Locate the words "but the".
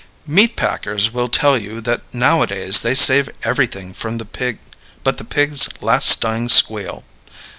5.03-5.23